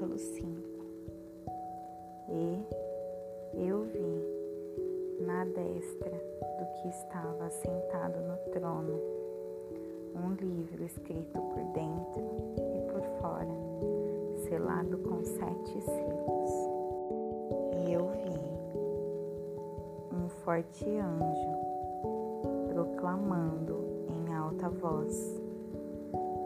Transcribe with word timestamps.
capítulo 0.00 0.18
5. 0.18 0.50
E 2.30 2.64
eu 3.52 3.82
vi 3.82 5.24
na 5.26 5.44
destra 5.44 6.10
do 6.10 6.64
que 6.80 6.88
estava 6.88 7.50
sentado 7.50 8.18
no 8.20 8.36
trono 8.50 8.98
um 10.14 10.32
livro 10.40 10.84
escrito 10.84 11.38
por 11.38 11.62
dentro 11.74 12.22
e 12.74 12.80
por 12.90 13.02
fora, 13.20 13.54
selado 14.48 14.96
com 14.98 15.22
sete 15.22 15.82
selos. 15.82 16.50
E 17.76 17.92
eu 17.92 18.08
vi 18.24 18.40
um 20.16 20.28
forte 20.30 20.86
anjo 20.86 21.58
proclamando 22.72 23.84
em 24.08 24.34
alta 24.34 24.70
voz: 24.70 25.38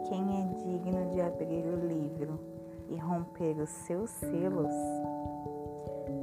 Quem 0.09 0.41
é 0.41 0.45
digno 0.61 1.09
de 1.11 1.21
abrir 1.21 1.63
o 1.65 1.87
livro? 1.87 2.54
E 2.89 2.97
romper 2.97 3.59
os 3.59 3.69
seus 3.69 4.09
selos? 4.09 4.73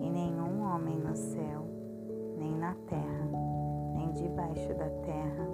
E 0.01 0.11
nenhum 0.11 0.63
homem 0.63 0.99
no 0.99 1.17
céu, 1.17 1.65
nem 2.39 2.57
na 2.57 2.75
terra, 2.87 3.29
nem 3.95 4.11
debaixo 4.13 4.69
da 4.75 4.89
terra 5.05 5.49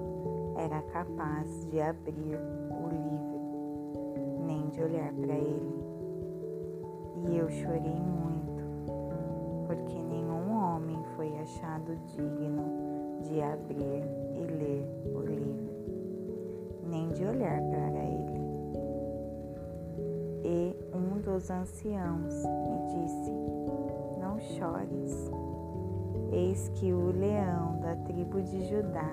era 0.57 0.83
capaz 0.83 1.65
de 1.67 1.81
abrir 1.81 2.37
o 2.37 2.89
livro, 2.89 4.45
nem 4.45 4.69
de 4.69 4.83
olhar 4.83 5.13
para 5.13 5.35
ele. 5.35 5.85
E 7.29 7.37
eu 7.37 7.49
chorei 7.49 8.01
muito, 8.01 8.65
porque 9.67 10.03
nenhum 10.03 10.53
homem 10.53 11.03
foi 11.17 11.37
achado 11.39 11.97
digno 12.07 12.65
de 13.23 13.41
abrir 13.41 14.03
e 14.35 14.45
ler 14.47 14.89
o 15.15 15.21
livro, 15.21 15.71
nem 16.89 17.09
de 17.11 17.25
olhar 17.25 17.61
para 17.63 18.05
ele. 18.05 18.28
Dos 21.29 21.51
anciãos 21.51 22.33
me 22.43 23.05
disse: 23.05 23.31
Não 24.19 24.41
chores. 24.41 25.31
Eis 26.33 26.71
que 26.71 26.91
o 26.91 27.11
leão 27.11 27.79
da 27.81 27.95
tribo 27.97 28.41
de 28.41 28.67
Judá, 28.67 29.11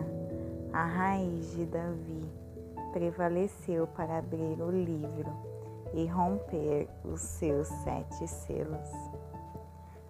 a 0.72 0.86
raiz 0.86 1.52
de 1.52 1.66
Davi, 1.66 2.26
prevaleceu 2.94 3.86
para 3.88 4.20
abrir 4.20 4.62
o 4.62 4.72
livro 4.72 5.30
e 5.94 6.06
romper 6.06 6.88
os 7.04 7.20
seus 7.20 7.68
sete 7.68 8.26
selos. 8.28 8.90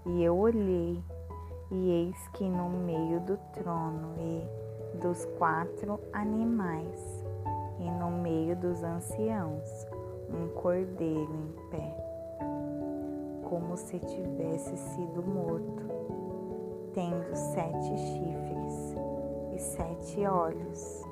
E 0.06 0.24
eu 0.24 0.38
olhei, 0.38 1.04
e 1.72 1.90
eis 1.90 2.28
que 2.34 2.48
no 2.48 2.70
meio 2.70 3.20
do 3.22 3.38
trono 3.54 4.14
e 4.20 4.98
dos 5.00 5.26
quatro 5.40 6.00
animais, 6.14 7.26
e 7.80 7.90
no 7.90 8.12
meio 8.12 8.56
dos 8.56 8.84
anciãos, 8.84 9.88
um 10.30 10.50
cordeiro 10.62 11.34
em 11.34 11.70
pé, 11.70 11.98
como 13.44 13.78
se 13.78 14.00
tivesse 14.00 14.78
sido 14.78 15.24
morto, 15.24 15.84
tendo 16.94 17.36
sete 17.36 17.98
chifres 17.98 18.96
e 19.54 19.60
sete 19.60 20.26
olhos 20.26 21.04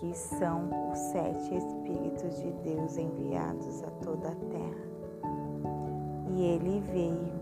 que 0.00 0.14
são 0.14 0.90
os 0.90 0.98
sete 0.98 1.54
Espíritos 1.54 2.40
de 2.40 2.50
Deus 2.62 2.96
enviados 2.96 3.82
a 3.82 3.90
toda 4.02 4.28
a 4.28 4.34
terra. 4.34 4.90
E 6.30 6.42
ele 6.42 6.80
veio 6.80 7.40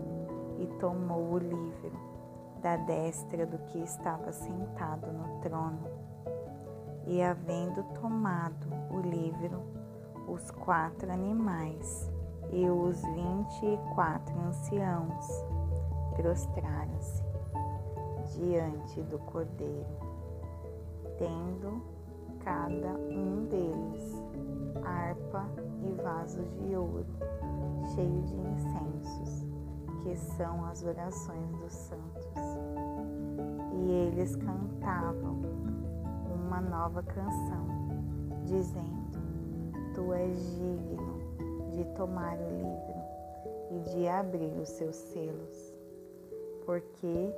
e 0.59 0.67
tomou 0.79 1.33
o 1.33 1.37
livro 1.37 1.91
da 2.61 2.75
destra 2.75 3.45
do 3.45 3.57
que 3.59 3.79
estava 3.79 4.33
sentado 4.33 5.07
no 5.07 5.39
trono. 5.39 5.87
E 7.07 7.21
havendo 7.21 7.81
tomado 8.01 8.67
o 8.91 8.99
livro, 8.99 9.61
os 10.31 10.51
quatro 10.51 11.11
animais 11.11 12.11
e 12.51 12.69
os 12.69 13.01
vinte 13.01 13.65
e 13.65 13.77
quatro 13.95 14.39
anciãos 14.39 15.27
prostraram-se 16.15 17.23
diante 18.35 19.01
do 19.03 19.17
cordeiro, 19.19 19.87
tendo 21.17 21.81
cada 22.43 22.93
um 22.93 23.45
deles 23.49 24.23
harpa 24.83 25.45
e 25.83 25.91
vasos 26.01 26.47
de 26.59 26.75
ouro, 26.75 27.05
cheio 27.95 28.21
de 28.23 28.35
incensos, 28.35 29.45
que 30.03 30.15
são 30.15 30.65
as 30.65 30.83
orações 30.83 31.49
dos 31.57 31.73
santos. 31.73 32.27
E 33.73 33.91
eles 33.91 34.35
cantavam 34.35 35.41
uma 36.33 36.61
nova 36.61 37.01
canção, 37.03 37.65
dizendo: 38.45 39.08
Tu 39.99 40.13
és 40.13 40.39
digno 40.55 41.19
de 41.75 41.83
tomar 41.97 42.37
o 42.39 42.49
livro 42.55 42.95
e 43.69 43.79
de 43.89 44.07
abrir 44.07 44.57
os 44.57 44.69
seus 44.69 44.95
selos, 44.95 45.75
porque 46.65 47.35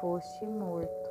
foste 0.00 0.44
morto 0.44 1.10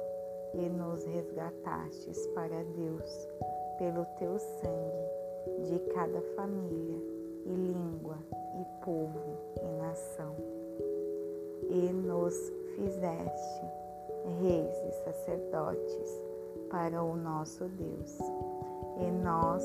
e 0.53 0.68
nos 0.68 1.06
resgatastes 1.06 2.28
para 2.35 2.66
Deus 2.75 3.29
pelo 3.78 4.03
teu 4.19 4.38
sangue 4.38 5.69
de 5.69 5.79
cada 5.94 6.22
família 6.35 7.00
e 7.46 7.53
língua 7.53 8.18
e 8.59 8.84
povo 8.84 9.38
e 9.63 9.81
nação. 9.81 10.35
E 11.69 11.94
nos 11.94 12.35
fizeste 12.75 13.66
reis 14.41 14.75
e 14.75 14.91
sacerdotes 15.06 16.22
para 16.69 17.02
o 17.02 17.16
nosso 17.16 17.63
Deus, 17.69 18.19
e 19.00 19.09
nós 19.23 19.63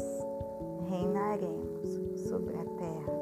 reinaremos 0.89 1.89
sobre 2.29 2.57
a 2.57 2.65
terra. 2.65 3.13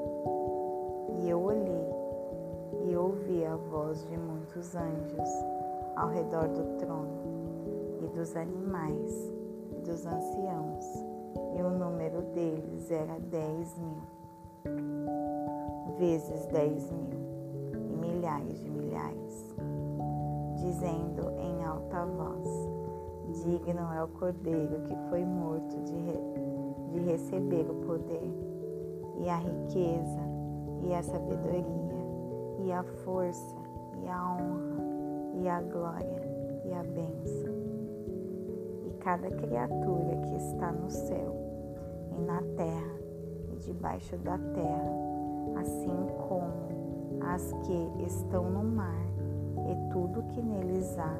E 1.20 1.28
eu 1.28 1.40
olhei 1.40 1.84
e 2.88 2.96
ouvi 2.96 3.44
a 3.44 3.56
voz 3.56 4.04
de 4.06 4.16
muitos 4.16 4.74
anjos 4.74 5.28
ao 5.96 6.08
redor 6.08 6.48
do 6.48 6.78
trono 6.78 7.24
e 8.02 8.06
dos 8.08 8.36
animais 8.36 9.32
e 9.70 9.80
dos 9.80 10.04
anciãos, 10.04 10.84
e 11.56 11.62
o 11.62 11.70
número 11.70 12.20
deles 12.32 12.90
era 12.90 13.18
dez 13.20 13.78
mil, 13.78 14.02
vezes 15.98 16.46
dez 16.46 16.90
mil, 16.90 17.20
e 17.90 17.96
milhares 17.96 18.60
de 18.60 18.70
milhares, 18.70 19.54
dizendo 20.56 21.30
em 21.38 21.64
alta 21.64 22.04
voz: 22.04 22.46
Digno 23.42 23.92
é 23.92 24.02
o 24.02 24.08
cordeiro 24.08 24.82
que 24.82 24.96
foi 25.08 25.24
morto 25.24 25.80
de, 25.84 25.94
re 25.94 26.63
de 26.94 27.00
receber 27.00 27.68
o 27.68 27.74
poder, 27.86 28.32
e 29.18 29.28
a 29.28 29.36
riqueza, 29.36 30.20
e 30.82 30.94
a 30.94 31.02
sabedoria, 31.02 31.64
e 32.60 32.72
a 32.72 32.84
força, 33.04 33.56
e 34.00 34.08
a 34.08 34.32
honra, 34.32 34.84
e 35.34 35.48
a 35.48 35.60
glória, 35.60 36.22
e 36.64 36.72
a 36.72 36.82
bênção. 36.84 37.54
Cada 39.00 39.28
criatura 39.28 40.16
que 40.22 40.36
está 40.36 40.72
no 40.72 40.88
céu 40.88 41.34
e 42.16 42.22
na 42.22 42.40
terra 42.56 42.98
e 43.52 43.56
debaixo 43.56 44.16
da 44.18 44.38
terra, 44.38 45.60
assim 45.60 46.06
como 46.28 47.20
as 47.20 47.52
que 47.64 48.04
estão 48.06 48.50
no 48.50 48.64
mar 48.64 49.04
e 49.68 49.92
tudo 49.92 50.22
que 50.32 50.40
neles 50.40 50.98
há, 50.98 51.18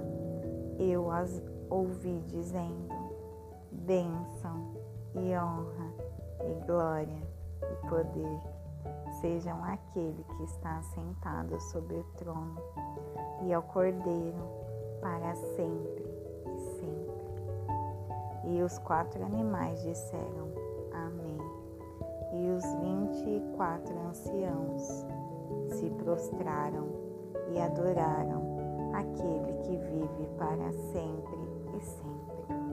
eu 0.78 1.10
as 1.10 1.42
ouvi 1.68 2.22
dizendo: 2.26 2.88
bênção 3.70 4.73
e 5.34 5.38
honra 5.38 5.92
e 6.44 6.66
glória 6.66 7.22
e 7.62 7.88
poder 7.88 8.40
sejam 9.20 9.62
aquele 9.64 10.24
que 10.36 10.44
está 10.44 10.80
sentado 10.82 11.60
sobre 11.60 11.96
o 11.96 12.04
trono 12.16 12.56
e 13.42 13.52
ao 13.52 13.62
Cordeiro 13.62 14.38
para 15.00 15.34
sempre 15.34 16.04
e 18.46 18.62
os 18.62 18.78
quatro 18.78 19.25
animais 19.25 19.82
disseram 19.82 20.52
Amém. 20.92 21.38
E 22.32 22.50
os 22.50 22.64
vinte 22.75 23.28
e 23.28 23.56
quatro 23.56 23.94
anciãos 24.08 25.06
se 25.70 25.90
prostraram 26.02 26.87
e 27.52 27.60
adoraram 27.60 28.92
aquele 28.92 29.52
que 29.62 29.76
vive 29.76 30.28
para 30.38 30.72
sempre 30.92 31.38
e 31.76 31.80
sempre. 31.80 32.63